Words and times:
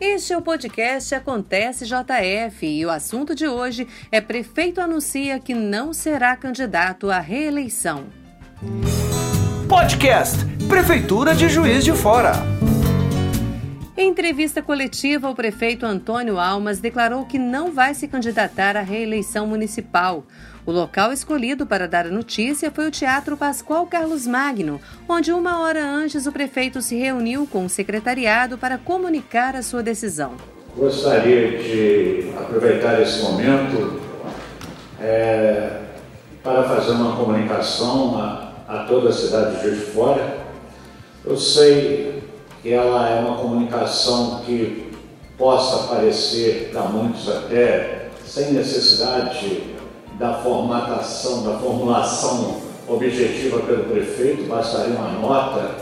Este 0.00 0.32
é 0.32 0.38
o 0.38 0.40
podcast 0.40 1.14
Acontece 1.14 1.84
JF 1.84 2.66
e 2.66 2.86
o 2.86 2.90
assunto 2.90 3.34
de 3.34 3.46
hoje 3.46 3.86
é 4.10 4.18
prefeito 4.18 4.80
anuncia 4.80 5.38
que 5.38 5.52
não 5.52 5.92
será 5.92 6.34
candidato 6.36 7.10
à 7.10 7.20
reeleição. 7.20 8.06
Podcast 9.68 10.38
Prefeitura 10.66 11.34
de 11.34 11.50
Juiz 11.50 11.84
de 11.84 11.92
Fora. 11.92 12.32
Em 14.00 14.08
entrevista 14.08 14.62
coletiva, 14.62 15.28
o 15.28 15.34
prefeito 15.34 15.84
Antônio 15.84 16.40
Almas 16.40 16.78
declarou 16.78 17.26
que 17.26 17.38
não 17.38 17.70
vai 17.70 17.92
se 17.92 18.08
candidatar 18.08 18.74
à 18.74 18.80
reeleição 18.80 19.46
municipal. 19.46 20.24
O 20.64 20.72
local 20.72 21.12
escolhido 21.12 21.66
para 21.66 21.86
dar 21.86 22.06
a 22.06 22.10
notícia 22.10 22.70
foi 22.70 22.88
o 22.88 22.90
Teatro 22.90 23.36
Pascoal 23.36 23.86
Carlos 23.86 24.26
Magno, 24.26 24.80
onde 25.06 25.34
uma 25.34 25.60
hora 25.60 25.84
antes 25.84 26.24
o 26.24 26.32
prefeito 26.32 26.80
se 26.80 26.96
reuniu 26.96 27.46
com 27.46 27.66
o 27.66 27.68
secretariado 27.68 28.56
para 28.56 28.78
comunicar 28.78 29.54
a 29.54 29.62
sua 29.62 29.82
decisão. 29.82 30.32
Gostaria 30.74 31.58
de 31.58 32.32
aproveitar 32.38 33.02
esse 33.02 33.20
momento 33.22 34.00
é, 34.98 35.78
para 36.42 36.62
fazer 36.62 36.92
uma 36.92 37.16
comunicação 37.16 38.16
a, 38.18 38.52
a 38.66 38.84
toda 38.84 39.10
a 39.10 39.12
cidade 39.12 39.56
de 39.56 39.62
Juiz 39.62 39.78
de 39.80 39.84
Fora. 39.92 40.38
Eu 41.22 41.36
sei 41.36 42.19
ela 42.64 43.08
é 43.08 43.20
uma 43.20 43.38
comunicação 43.38 44.42
que 44.44 44.90
possa 45.38 45.88
parecer 45.94 46.70
para 46.72 46.82
muitos 46.82 47.28
até 47.28 48.10
sem 48.26 48.52
necessidade 48.52 49.74
da 50.18 50.34
formatação, 50.34 51.42
da 51.42 51.58
formulação 51.58 52.60
objetiva 52.86 53.60
pelo 53.60 53.84
prefeito, 53.84 54.48
bastaria 54.48 54.94
uma 54.94 55.12
nota 55.12 55.76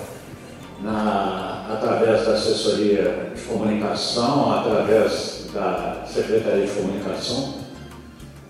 na, 0.80 1.66
através 1.68 2.24
da 2.24 2.34
assessoria 2.34 3.32
de 3.34 3.40
comunicação, 3.42 4.52
através 4.52 5.46
da 5.52 6.04
Secretaria 6.06 6.66
de 6.66 6.73
Comunicação, 6.73 7.54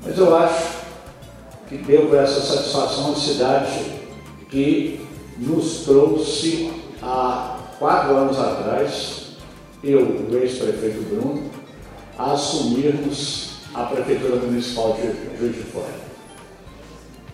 mas 0.04 0.18
eu 0.18 0.36
acho 0.36 0.78
que 1.68 1.78
devo 1.78 2.14
essa 2.16 2.40
satisfação 2.40 3.12
à 3.12 3.16
cidade 3.16 3.84
que 4.50 5.06
nos 5.38 5.84
trouxe 5.84 6.72
a 7.02 7.57
quatro 7.78 8.16
anos 8.16 8.38
atrás, 8.38 9.28
eu, 9.82 10.00
o 10.00 10.36
ex-prefeito 10.36 11.02
Bruno, 11.08 11.50
a 12.18 12.32
assumirmos 12.32 13.58
a 13.72 13.84
Prefeitura 13.84 14.36
Municipal 14.36 14.94
de 14.94 15.38
Juiz 15.38 15.54
de 15.54 15.62
Fora. 15.62 16.08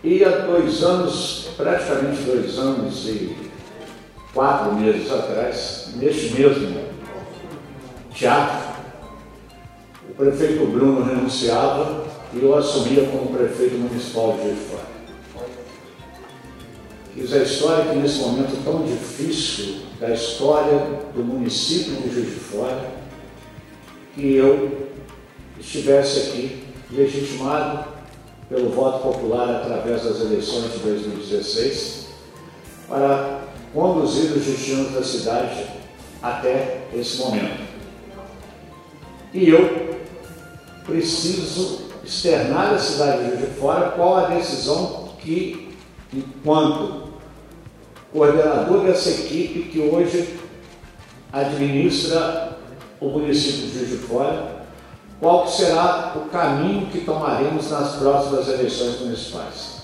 E 0.02 0.22
há 0.22 0.40
dois 0.40 0.82
anos, 0.82 1.48
praticamente 1.56 2.22
dois 2.22 2.58
anos 2.58 3.08
e 3.08 3.34
quatro 4.34 4.74
meses 4.74 5.10
atrás, 5.10 5.92
neste 5.96 6.34
mesmo 6.34 6.78
teatro, 8.12 8.74
o 10.10 10.14
prefeito 10.14 10.66
Bruno 10.66 11.02
renunciava 11.02 12.04
e 12.34 12.42
eu 12.42 12.54
assumia 12.54 13.06
como 13.06 13.34
prefeito 13.34 13.76
municipal 13.76 14.32
de 14.32 14.42
Juiz 14.42 14.58
de 14.58 14.64
Fora. 14.66 14.94
Fiz 17.14 17.32
a 17.32 17.38
história 17.38 17.84
que 17.86 17.96
nesse 17.96 18.18
momento 18.18 18.62
tão 18.64 18.82
difícil 18.82 19.76
da 20.00 20.10
história 20.10 20.78
do 21.14 21.22
município 21.22 21.94
de 21.96 22.10
Juiz 22.12 22.26
de 22.26 22.40
Fora, 22.40 22.92
que 24.14 24.34
eu 24.34 24.88
estivesse 25.58 26.20
aqui 26.20 26.64
legitimado 26.90 27.84
pelo 28.48 28.70
voto 28.70 29.02
popular 29.02 29.48
através 29.56 30.02
das 30.04 30.20
eleições 30.20 30.72
de 30.72 30.78
2016 30.78 32.06
para 32.88 33.40
conduzir 33.72 34.32
os 34.32 34.44
destinos 34.44 34.92
da 34.92 35.02
cidade 35.02 35.66
até 36.22 36.82
esse 36.94 37.18
momento. 37.18 37.64
E 39.32 39.48
eu 39.48 39.98
preciso 40.84 41.84
externar 42.04 42.74
à 42.74 42.78
cidade 42.78 43.24
de 43.24 43.30
Juiz 43.30 43.40
de 43.40 43.60
Fora 43.60 43.90
qual 43.90 44.16
a 44.16 44.28
decisão 44.28 45.08
que, 45.18 45.74
enquanto 46.12 47.03
coordenador 48.14 48.84
dessa 48.84 49.10
equipe 49.10 49.70
que 49.70 49.80
hoje 49.80 50.38
administra 51.32 52.56
o 53.00 53.08
município 53.08 53.66
de 53.66 53.72
Juiz 53.72 53.90
de 53.90 53.96
Fora, 54.06 54.66
qual 55.18 55.48
será 55.48 56.12
o 56.14 56.28
caminho 56.28 56.86
que 56.86 57.00
tomaremos 57.00 57.72
nas 57.72 57.96
próximas 57.96 58.48
eleições 58.48 59.00
municipais. 59.00 59.82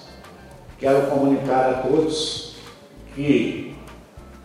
Quero 0.78 1.08
comunicar 1.08 1.70
a 1.70 1.74
todos 1.88 2.52
que 3.16 3.74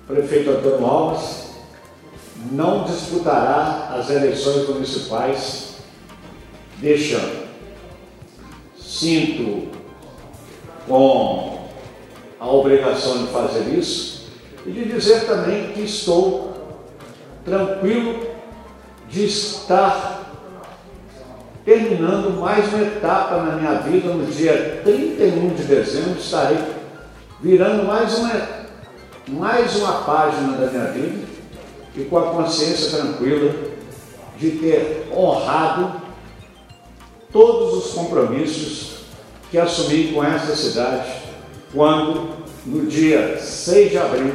o 0.03 0.13
prefeito 0.13 0.50
Antônio 0.50 0.84
Alves 0.84 1.52
não 2.52 2.85
disputará 2.85 3.96
as 3.96 4.09
eleições 4.09 4.67
municipais 4.67 5.75
deste 6.79 7.13
ano. 7.13 7.46
Sinto 8.79 9.69
com 10.88 11.54
a 12.45 12.51
obrigação 12.51 13.25
de 13.25 13.31
fazer 13.31 13.75
isso 13.75 14.28
e 14.67 14.72
de 14.72 14.85
dizer 14.85 15.25
também 15.25 15.72
que 15.73 15.81
estou 15.81 16.53
tranquilo 17.44 18.23
de 19.09 19.25
estar 19.25 20.31
terminando 21.63 22.39
mais 22.39 22.72
uma 22.72 22.84
etapa 22.84 23.38
na 23.38 23.55
minha 23.55 23.73
vida. 23.79 24.09
No 24.09 24.28
dia 24.28 24.81
31 24.84 25.55
de 25.55 25.63
dezembro, 25.63 26.19
estarei 26.19 26.59
virando 27.41 27.84
mais 27.84 28.16
uma, 28.19 28.50
mais 29.28 29.75
uma 29.78 30.03
página 30.03 30.55
da 30.55 30.67
minha 30.67 30.91
vida 30.91 31.25
e 31.95 32.03
com 32.03 32.17
a 32.19 32.29
consciência 32.31 33.00
tranquila 33.00 33.55
de 34.38 34.51
ter 34.51 35.11
honrado 35.11 36.00
todos 37.31 37.85
os 37.85 37.94
compromissos 37.94 38.97
que 39.50 39.57
assumi 39.57 40.13
com 40.13 40.23
essa 40.23 40.55
cidade 40.55 41.25
quando, 41.75 42.30
no 42.66 42.88
dia 42.88 43.38
6 43.38 43.91
de 43.91 43.97
abril 43.97 44.34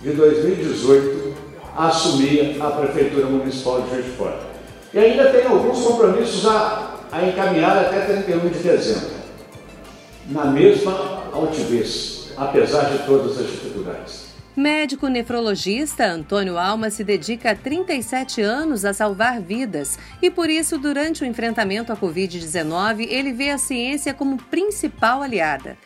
de 0.00 0.12
2018, 0.12 1.34
assumia 1.76 2.56
a 2.64 2.70
Prefeitura 2.70 3.26
Municipal 3.26 3.82
de 3.82 3.90
Juiz 3.90 4.06
de 4.06 4.10
Fora. 4.12 4.40
E 4.92 4.98
ainda 4.98 5.30
tem 5.30 5.46
alguns 5.46 5.80
compromissos 5.82 6.46
a, 6.46 6.94
a 7.12 7.28
encaminhar 7.28 7.76
até 7.76 8.00
31 8.00 8.48
de 8.48 8.58
dezembro, 8.58 9.10
na 10.28 10.46
mesma 10.46 11.24
altivez, 11.32 12.32
apesar 12.36 12.84
de 12.84 13.04
todas 13.04 13.38
as 13.38 13.46
dificuldades. 13.46 14.30
Médico 14.56 15.06
nefrologista 15.06 16.04
Antônio 16.04 16.58
Alma 16.58 16.90
se 16.90 17.04
dedica 17.04 17.52
há 17.52 17.54
37 17.54 18.42
anos 18.42 18.84
a 18.84 18.92
salvar 18.92 19.40
vidas 19.40 19.96
e, 20.20 20.28
por 20.30 20.50
isso, 20.50 20.76
durante 20.76 21.22
o 21.22 21.26
enfrentamento 21.26 21.92
à 21.92 21.96
Covid-19, 21.96 23.06
ele 23.08 23.32
vê 23.32 23.50
a 23.50 23.58
ciência 23.58 24.12
como 24.12 24.36
principal 24.36 25.22
aliada. 25.22 25.78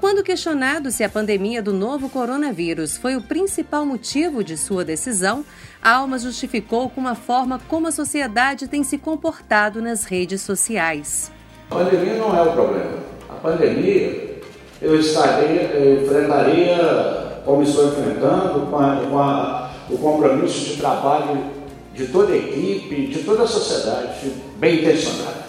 Quando 0.00 0.22
questionado 0.22 0.92
se 0.92 1.02
a 1.02 1.08
pandemia 1.08 1.60
do 1.60 1.72
novo 1.72 2.08
coronavírus 2.08 2.96
foi 2.96 3.16
o 3.16 3.20
principal 3.20 3.84
motivo 3.84 4.44
de 4.44 4.56
sua 4.56 4.84
decisão, 4.84 5.44
Alma 5.82 6.20
justificou 6.20 6.88
com 6.88 7.08
a 7.08 7.16
forma 7.16 7.60
como 7.68 7.88
a 7.88 7.90
sociedade 7.90 8.68
tem 8.68 8.84
se 8.84 8.96
comportado 8.96 9.82
nas 9.82 10.04
redes 10.04 10.40
sociais. 10.42 11.32
A 11.68 11.74
pandemia 11.74 12.14
não 12.14 12.36
é 12.36 12.42
o 12.42 12.52
problema. 12.52 12.98
A 13.28 13.34
pandemia 13.34 14.40
eu 14.80 15.00
estaria, 15.00 15.62
eu 15.62 16.04
enfrentaria, 16.04 17.42
como 17.44 17.64
estou 17.64 17.88
enfrentando, 17.88 18.66
com, 18.66 18.76
a, 18.78 18.96
com 19.04 19.18
a, 19.18 19.70
o 19.90 19.98
compromisso 19.98 20.60
de 20.60 20.76
trabalho 20.76 21.44
de 21.92 22.06
toda 22.06 22.32
a 22.32 22.36
equipe, 22.36 23.08
de 23.08 23.24
toda 23.24 23.42
a 23.42 23.48
sociedade, 23.48 24.32
bem 24.58 24.78
intencionada. 24.78 25.48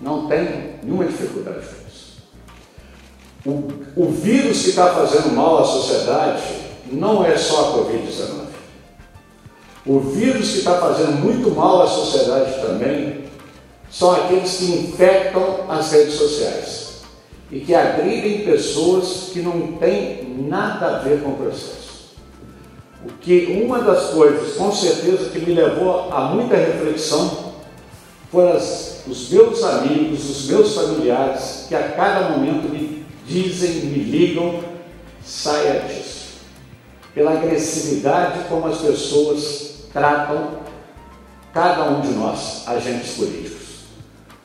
Não 0.00 0.28
tem 0.28 0.76
nenhuma 0.84 1.06
dificuldade. 1.06 1.83
O, 3.46 3.62
o 3.94 4.08
vírus 4.10 4.62
que 4.62 4.70
está 4.70 4.94
fazendo 4.94 5.34
mal 5.34 5.58
à 5.58 5.64
sociedade 5.64 6.42
não 6.90 7.24
é 7.24 7.36
só 7.36 7.60
a 7.60 7.78
Covid-19. 7.78 8.44
O 9.86 10.00
vírus 10.00 10.52
que 10.52 10.58
está 10.58 10.78
fazendo 10.80 11.12
muito 11.12 11.50
mal 11.50 11.82
à 11.82 11.86
sociedade 11.86 12.54
também 12.62 13.24
são 13.90 14.12
aqueles 14.12 14.56
que 14.56 14.64
infectam 14.64 15.66
as 15.68 15.92
redes 15.92 16.14
sociais 16.14 17.02
e 17.52 17.60
que 17.60 17.74
agridem 17.74 18.46
pessoas 18.46 19.28
que 19.32 19.40
não 19.40 19.72
têm 19.72 20.46
nada 20.48 20.96
a 20.96 20.98
ver 21.00 21.22
com 21.22 21.30
o 21.30 21.36
processo. 21.36 22.14
O 23.04 23.12
que 23.20 23.62
uma 23.62 23.80
das 23.80 24.10
coisas, 24.10 24.54
com 24.54 24.72
certeza, 24.72 25.28
que 25.28 25.38
me 25.38 25.52
levou 25.52 26.10
a 26.10 26.22
muita 26.28 26.56
reflexão 26.56 27.52
foram 28.32 28.56
os 28.56 29.28
meus 29.30 29.62
amigos, 29.62 30.30
os 30.30 30.46
meus 30.46 30.74
familiares, 30.74 31.66
que 31.68 31.74
a 31.74 31.90
cada 31.90 32.30
momento 32.30 32.70
me 32.70 32.93
dizem, 33.26 33.86
me 33.86 34.04
ligam, 34.04 34.60
saia 35.24 35.80
disso. 35.80 36.24
Pela 37.14 37.32
agressividade 37.32 38.48
como 38.48 38.66
as 38.66 38.78
pessoas 38.78 39.88
tratam 39.92 40.58
cada 41.52 41.84
um 41.90 42.00
de 42.00 42.08
nós, 42.08 42.66
agentes 42.66 43.12
políticos. 43.14 43.64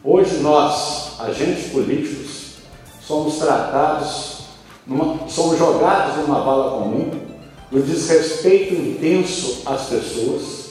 Hoje 0.04 0.38
nós, 0.38 1.20
agentes 1.20 1.72
políticos, 1.72 2.58
somos 3.02 3.38
tratados, 3.38 4.44
numa, 4.86 5.28
somos 5.28 5.58
jogados 5.58 6.18
numa 6.18 6.42
bala 6.42 6.80
comum, 6.80 7.12
no 7.72 7.82
desrespeito 7.82 8.76
intenso 8.76 9.64
às 9.66 9.88
pessoas, 9.88 10.70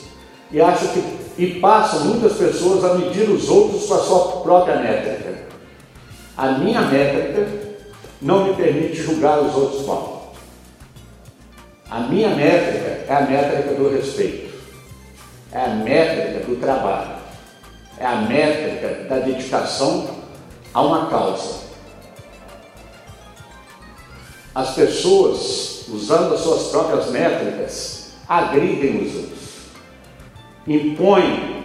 e 0.51 0.61
acho 0.61 0.89
que 0.89 1.19
e 1.39 1.61
passam 1.61 2.05
muitas 2.07 2.33
pessoas 2.33 2.85
a 2.85 2.95
medir 2.95 3.31
os 3.31 3.49
outros 3.49 3.87
com 3.87 3.95
a 3.95 3.99
sua 3.99 4.19
própria 4.43 4.77
métrica. 4.77 5.47
A 6.37 6.53
minha 6.53 6.81
métrica 6.83 7.58
não 8.21 8.45
me 8.45 8.55
permite 8.55 8.97
julgar 8.97 9.41
os 9.41 9.55
outros 9.55 9.87
mal. 9.87 10.35
A 11.91 12.01
minha 12.01 12.29
métrica 12.35 13.05
é 13.09 13.15
a 13.15 13.21
métrica 13.23 13.75
do 13.75 13.91
respeito, 13.91 14.55
é 15.53 15.61
a 15.61 15.69
métrica 15.69 16.47
do 16.47 16.61
trabalho, 16.61 17.17
é 17.99 18.07
a 18.07 18.17
métrica 18.17 19.09
da 19.09 19.21
dedicação 19.21 20.11
a 20.75 20.83
uma 20.83 21.07
causa. 21.07 21.69
As 24.55 24.75
pessoas, 24.75 25.87
usando 25.89 26.35
as 26.35 26.41
suas 26.41 26.69
próprias 26.69 27.11
métricas, 27.11 28.13
agridem 28.29 29.03
os 29.03 29.15
outros 29.15 29.39
impõem 30.69 31.65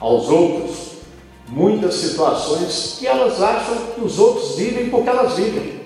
aos 0.00 0.28
outros 0.28 0.91
muitas 1.52 1.94
situações 1.94 2.96
que 2.98 3.06
elas 3.06 3.42
acham 3.42 3.76
que 3.94 4.00
os 4.00 4.18
outros 4.18 4.56
vivem 4.56 4.88
porque 4.88 5.08
elas 5.08 5.34
vivem. 5.34 5.82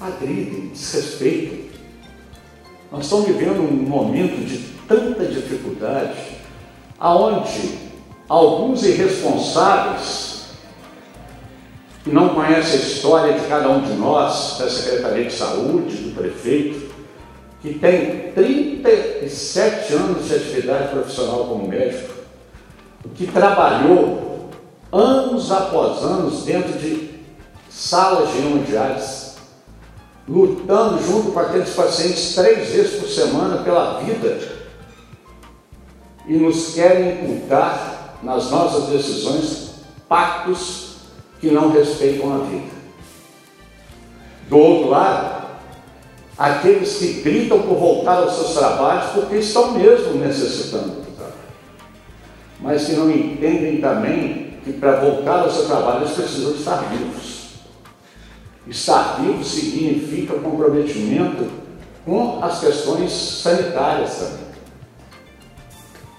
Agridem, 0.00 0.68
desrespeitam. 0.68 1.66
Nós 2.92 3.04
estamos 3.04 3.26
vivendo 3.26 3.60
um 3.60 3.72
momento 3.72 4.44
de 4.46 4.58
tanta 4.86 5.24
dificuldade, 5.24 6.14
aonde 7.00 7.78
alguns 8.28 8.84
irresponsáveis 8.84 10.46
que 12.04 12.10
não 12.10 12.28
conhecem 12.28 12.78
a 12.78 12.82
história 12.82 13.32
de 13.32 13.46
cada 13.48 13.68
um 13.68 13.80
de 13.80 13.94
nós, 13.94 14.56
da 14.58 14.70
Secretaria 14.70 15.24
de 15.24 15.32
Saúde, 15.32 15.96
do 15.96 16.14
prefeito, 16.14 16.94
que 17.60 17.74
tem 17.74 18.30
37 18.32 19.92
anos 19.94 20.28
de 20.28 20.36
atividade 20.36 20.90
profissional 20.90 21.46
como 21.46 21.66
médico, 21.66 22.15
que 23.14 23.26
trabalhou 23.26 24.50
anos 24.92 25.50
após 25.50 26.02
anos 26.02 26.44
dentro 26.44 26.72
de 26.78 27.10
salas 27.70 28.34
hemodiálise, 28.34 29.32
lutando 30.28 31.02
junto 31.02 31.32
com 31.32 31.38
aqueles 31.38 31.74
pacientes 31.74 32.34
três 32.34 32.70
vezes 32.70 33.00
por 33.00 33.08
semana 33.08 33.62
pela 33.62 34.00
vida, 34.00 34.56
e 36.26 36.34
nos 36.34 36.74
querem 36.74 37.24
inculcar 37.24 38.16
nas 38.22 38.50
nossas 38.50 38.88
decisões 38.88 39.74
pactos 40.08 40.96
que 41.40 41.50
não 41.50 41.70
respeitam 41.70 42.34
a 42.34 42.38
vida. 42.38 42.74
Do 44.48 44.58
outro 44.58 44.90
lado, 44.90 45.46
aqueles 46.38 46.96
que 46.96 47.20
gritam 47.22 47.62
por 47.62 47.76
voltar 47.76 48.18
aos 48.18 48.34
seus 48.34 48.54
trabalhos 48.54 49.12
porque 49.12 49.36
estão 49.36 49.72
mesmo 49.72 50.14
necessitando 50.14 51.06
mas 52.60 52.86
que 52.86 52.92
não 52.92 53.10
entendem 53.10 53.80
também 53.80 54.54
que 54.64 54.72
para 54.72 55.00
voltar 55.00 55.40
ao 55.40 55.50
seu 55.50 55.66
trabalho 55.66 56.04
eles 56.04 56.14
precisam 56.14 56.52
estar 56.52 56.76
vivos. 56.90 57.36
Estar 58.66 59.20
vivo 59.20 59.44
significa 59.44 60.34
comprometimento 60.34 61.48
com 62.04 62.42
as 62.42 62.60
questões 62.60 63.12
sanitárias 63.12 64.16
também. 64.16 64.46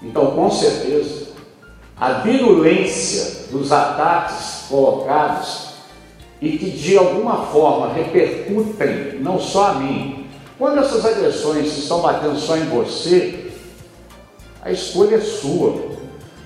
Então, 0.02 0.30
com 0.30 0.50
certeza, 0.50 1.28
a 1.96 2.12
virulência 2.20 3.48
dos 3.50 3.72
ataques 3.72 4.66
colocados 4.68 5.68
e 6.40 6.56
que 6.56 6.70
de 6.70 6.96
alguma 6.96 7.46
forma 7.46 7.92
repercutem 7.92 9.18
não 9.20 9.40
só 9.40 9.72
a 9.72 9.74
mim. 9.74 10.26
Quando 10.56 10.78
essas 10.78 11.04
agressões 11.04 11.76
estão 11.76 12.00
batendo 12.00 12.38
só 12.38 12.56
em 12.56 12.64
você, 12.66 13.50
a 14.62 14.70
escolha 14.70 15.16
é 15.16 15.20
sua. 15.20 15.87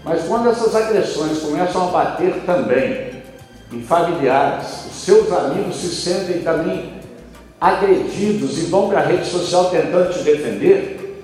Mas 0.04 0.24
quando 0.24 0.48
essas 0.48 0.74
agressões 0.74 1.38
começam 1.38 1.88
a 1.88 1.90
bater 1.90 2.42
também 2.44 3.22
em 3.72 3.82
familiares, 3.82 4.86
os 4.86 5.04
seus 5.04 5.32
amigos 5.32 5.76
se 5.76 5.88
sentem 5.88 6.42
também 6.42 7.00
agredidos 7.60 8.58
e 8.58 8.62
vão 8.62 8.88
para 8.88 9.00
a 9.00 9.04
rede 9.04 9.26
social 9.26 9.70
tentando 9.70 10.12
te 10.12 10.22
defender, 10.24 11.22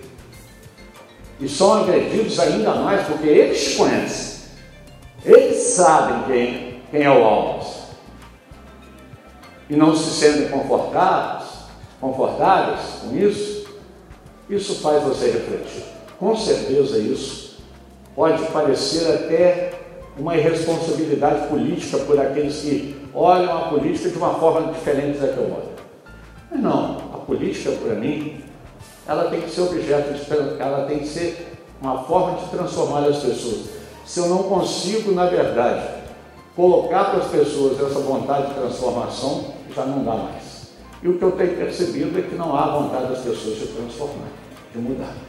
e 1.40 1.48
são 1.48 1.82
agredidos 1.82 2.38
ainda 2.38 2.74
mais 2.74 3.06
porque 3.06 3.26
eles 3.26 3.62
te 3.62 3.76
conhecem, 3.76 4.38
eles 5.24 5.56
sabem 5.56 6.22
quem, 6.26 6.82
quem 6.90 7.02
é 7.02 7.10
o 7.10 7.24
alvo 7.24 7.78
e 9.68 9.76
não 9.76 9.94
se 9.94 10.10
sentem 10.10 10.48
confortáveis, 10.48 11.50
confortáveis 12.00 12.80
com 13.02 13.16
isso, 13.16 13.68
isso 14.48 14.76
faz 14.76 15.02
você 15.02 15.30
refletir. 15.30 15.84
Com 16.18 16.34
certeza 16.34 16.98
isso 16.98 17.47
pode 18.18 18.42
parecer 18.46 19.14
até 19.14 19.70
uma 20.18 20.36
irresponsabilidade 20.36 21.46
política 21.46 21.98
por 21.98 22.18
aqueles 22.18 22.56
que 22.56 23.00
olham 23.14 23.56
a 23.56 23.60
política 23.68 24.08
de 24.08 24.18
uma 24.18 24.34
forma 24.34 24.72
diferente 24.72 25.18
da 25.18 25.28
que 25.28 25.36
eu 25.36 25.44
olho. 25.44 25.68
Mas 26.50 26.60
não, 26.60 26.96
a 27.14 27.18
política 27.18 27.70
para 27.70 27.94
mim, 27.94 28.40
ela 29.06 29.30
tem 29.30 29.40
que 29.42 29.48
ser 29.48 29.60
objeto 29.60 30.14
de, 30.14 30.60
ela 30.60 30.84
tem 30.86 30.98
que 30.98 31.06
ser 31.06 31.58
uma 31.80 32.02
forma 32.02 32.40
de 32.40 32.48
transformar 32.50 33.06
as 33.06 33.18
pessoas. 33.18 33.66
Se 34.04 34.18
eu 34.18 34.26
não 34.26 34.42
consigo, 34.42 35.12
na 35.12 35.26
verdade, 35.26 35.88
colocar 36.56 37.12
para 37.12 37.20
as 37.20 37.30
pessoas 37.30 37.80
essa 37.80 38.00
vontade 38.00 38.48
de 38.48 38.54
transformação, 38.54 39.54
já 39.72 39.84
não 39.84 40.02
dá 40.02 40.14
mais. 40.14 40.72
E 41.04 41.08
o 41.08 41.18
que 41.18 41.22
eu 41.22 41.30
tenho 41.30 41.56
percebido 41.56 42.18
é 42.18 42.22
que 42.22 42.34
não 42.34 42.56
há 42.56 42.66
vontade 42.66 43.12
das 43.12 43.20
pessoas 43.20 43.58
de 43.58 43.66
transformar, 43.68 44.26
de 44.74 44.78
mudar. 44.80 45.27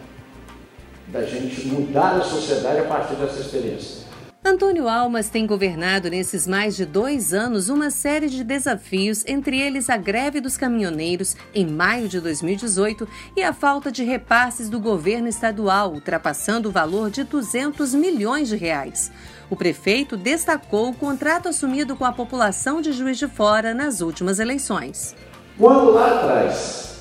Da 1.11 1.23
gente 1.23 1.67
mudar 1.67 2.17
a 2.17 2.21
sociedade 2.21 2.81
a 2.81 2.83
partir 2.83 3.15
dessa 3.15 3.39
experiência. 3.39 4.09
Antônio 4.45 4.87
Almas 4.87 5.29
tem 5.29 5.45
governado 5.45 6.09
nesses 6.09 6.47
mais 6.47 6.75
de 6.75 6.85
dois 6.85 7.33
anos 7.33 7.67
uma 7.67 7.89
série 7.89 8.29
de 8.29 8.43
desafios, 8.43 9.23
entre 9.27 9.59
eles 9.59 9.89
a 9.89 9.97
greve 9.97 10.39
dos 10.39 10.55
caminhoneiros 10.55 11.35
em 11.53 11.67
maio 11.67 12.07
de 12.07 12.21
2018 12.21 13.07
e 13.35 13.43
a 13.43 13.53
falta 13.53 13.91
de 13.91 14.03
repasses 14.03 14.69
do 14.69 14.79
governo 14.79 15.27
estadual, 15.27 15.93
ultrapassando 15.93 16.69
o 16.69 16.71
valor 16.71 17.09
de 17.09 17.23
200 17.23 17.93
milhões 17.95 18.47
de 18.47 18.55
reais. 18.55 19.11
O 19.49 19.55
prefeito 19.55 20.15
destacou 20.15 20.89
o 20.89 20.95
contrato 20.95 21.49
assumido 21.49 21.95
com 21.95 22.05
a 22.05 22.13
população 22.13 22.81
de 22.81 22.91
Juiz 22.91 23.17
de 23.17 23.27
Fora 23.27 23.73
nas 23.73 23.99
últimas 23.99 24.39
eleições. 24.39 25.15
Quando 25.57 25.91
lá 25.91 26.15
atrás, 26.15 26.99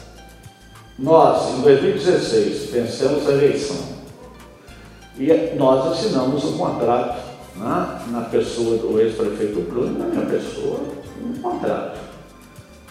nós, 0.99 1.59
em 1.59 1.63
2016, 1.63 2.71
vencemos 2.71 3.29
a 3.29 3.33
eleição 3.33 3.98
e 5.19 5.55
nós 5.57 5.93
assinamos 5.93 6.45
um 6.45 6.57
contrato 6.57 7.19
né, 7.57 8.01
na 8.09 8.21
pessoa 8.23 8.79
do 8.79 9.01
ex-prefeito 9.01 9.61
Bruno, 9.63 9.99
na 9.99 10.07
minha 10.07 10.27
pessoa, 10.27 10.81
um 11.21 11.35
contrato 11.41 11.99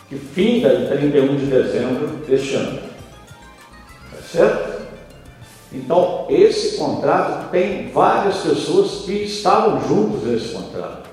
que 0.10 0.16
finda 0.16 0.74
em 0.74 0.88
31 0.88 1.36
de 1.36 1.46
dezembro 1.46 2.08
deste 2.26 2.56
ano. 2.56 2.80
Tá 4.12 4.22
certo? 4.30 4.78
Então, 5.72 6.26
esse 6.30 6.78
contrato 6.78 7.50
tem 7.50 7.92
várias 7.92 8.38
pessoas 8.38 9.06
que 9.06 9.24
estavam 9.24 9.82
juntos 9.88 10.24
nesse 10.24 10.54
contrato. 10.54 11.10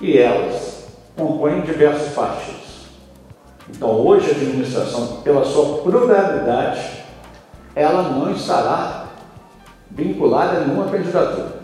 E 0.00 0.18
elas 0.18 0.86
compõem 1.16 1.60
diversos 1.62 2.14
partidos. 2.14 2.58
Então, 3.68 3.90
hoje 3.90 4.28
a 4.28 4.32
administração, 4.32 5.20
pela 5.22 5.44
sua 5.44 5.78
pluralidade, 5.78 7.04
ela 7.74 8.02
não 8.02 8.32
estará 8.32 9.07
vinculada 9.90 10.58
a 10.58 10.60
nenhuma 10.60 10.90
candidatura. 10.90 11.58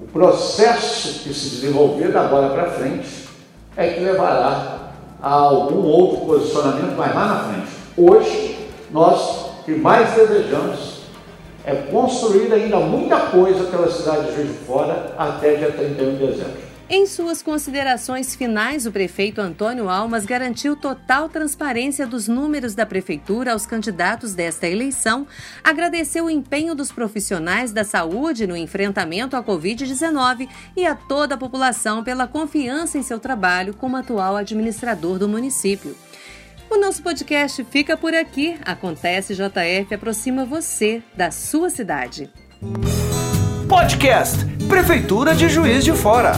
O 0.00 0.06
processo 0.08 1.20
que 1.20 1.32
se 1.32 1.50
desenvolver 1.50 2.12
da 2.12 2.22
agora 2.22 2.50
para 2.50 2.70
frente 2.70 3.28
é 3.76 3.88
que 3.88 4.00
levará 4.00 4.90
a 5.22 5.30
algum 5.30 5.84
outro 5.84 6.26
posicionamento 6.26 6.96
mais 6.96 7.14
lá 7.14 7.26
na 7.26 7.44
frente. 7.44 7.68
Hoje, 7.96 8.68
nós 8.90 9.52
que 9.64 9.72
mais 9.72 10.14
desejamos 10.14 11.02
é 11.64 11.74
construir 11.74 12.52
ainda 12.52 12.78
muita 12.78 13.16
coisa 13.16 13.64
pela 13.64 13.88
cidade 13.88 14.26
de 14.26 14.34
Juiz 14.34 14.48
de 14.48 14.64
Fora 14.64 15.14
até 15.16 15.54
dia 15.54 15.70
31 15.70 16.16
de 16.16 16.26
dezembro. 16.26 16.71
Em 16.88 17.06
suas 17.06 17.42
considerações 17.42 18.34
finais, 18.34 18.86
o 18.86 18.92
prefeito 18.92 19.40
Antônio 19.40 19.88
Almas 19.88 20.26
garantiu 20.26 20.76
total 20.76 21.28
transparência 21.28 22.06
dos 22.06 22.28
números 22.28 22.74
da 22.74 22.84
prefeitura 22.84 23.52
aos 23.52 23.64
candidatos 23.64 24.34
desta 24.34 24.68
eleição, 24.68 25.26
agradeceu 25.64 26.26
o 26.26 26.30
empenho 26.30 26.74
dos 26.74 26.92
profissionais 26.92 27.72
da 27.72 27.82
saúde 27.82 28.46
no 28.46 28.56
enfrentamento 28.56 29.36
à 29.36 29.42
Covid-19 29.42 30.48
e 30.76 30.84
a 30.84 30.94
toda 30.94 31.34
a 31.34 31.38
população 31.38 32.04
pela 32.04 32.26
confiança 32.26 32.98
em 32.98 33.02
seu 33.02 33.18
trabalho 33.18 33.74
como 33.74 33.96
atual 33.96 34.36
administrador 34.36 35.18
do 35.18 35.28
município. 35.28 35.96
O 36.70 36.78
nosso 36.78 37.02
podcast 37.02 37.64
fica 37.64 37.96
por 37.96 38.14
aqui. 38.14 38.58
Acontece 38.64 39.34
JF 39.34 39.94
aproxima 39.94 40.44
você 40.44 41.02
da 41.14 41.30
sua 41.30 41.68
cidade. 41.68 42.30
Podcast 43.68 44.44
Prefeitura 44.68 45.34
de 45.34 45.48
Juiz 45.48 45.84
de 45.84 45.92
Fora. 45.92 46.32